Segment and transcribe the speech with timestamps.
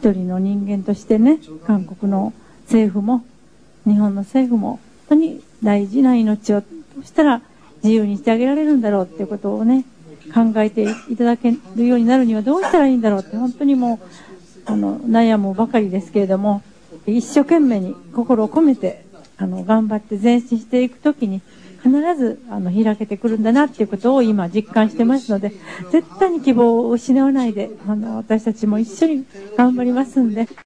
[0.00, 3.22] 一人の人間としてね、韓国の政府も、
[3.86, 4.80] 日本の政府も、
[5.10, 6.66] 本当に大事な命をど
[7.02, 7.42] うしたら
[7.82, 9.84] 自由にしてあげられるんだろうっていうことをね、
[10.32, 14.08] 考えていただけるようになるにはどうしたらいいんだろうって本当にもう、
[14.64, 16.62] あの、悩むばかりですけれども、
[17.06, 19.04] 一生懸命に心を込めて、
[19.36, 21.42] あの、頑張って前進していくときに、
[21.82, 25.52] 必ず、あの、開けてくるんだなっていうことを今実感してますので、
[25.90, 29.24] 絶対に希望を失わないで、あの、私たちも一緒に
[29.56, 30.46] 頑張りますんで。